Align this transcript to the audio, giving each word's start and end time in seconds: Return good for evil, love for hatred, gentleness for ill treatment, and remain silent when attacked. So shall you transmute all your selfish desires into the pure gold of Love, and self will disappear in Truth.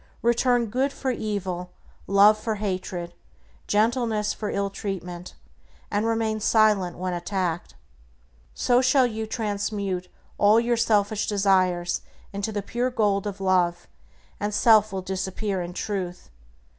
Return 0.23 0.65
good 0.65 0.91
for 0.91 1.11
evil, 1.11 1.69
love 2.07 2.35
for 2.35 2.55
hatred, 2.55 3.13
gentleness 3.67 4.33
for 4.33 4.49
ill 4.49 4.71
treatment, 4.71 5.35
and 5.91 6.07
remain 6.07 6.39
silent 6.39 6.97
when 6.97 7.13
attacked. 7.13 7.75
So 8.55 8.81
shall 8.81 9.05
you 9.05 9.27
transmute 9.27 10.07
all 10.39 10.59
your 10.59 10.75
selfish 10.75 11.27
desires 11.27 12.01
into 12.33 12.51
the 12.51 12.63
pure 12.63 12.89
gold 12.89 13.27
of 13.27 13.39
Love, 13.39 13.87
and 14.39 14.55
self 14.55 14.91
will 14.91 15.03
disappear 15.03 15.61
in 15.61 15.71
Truth. 15.71 16.31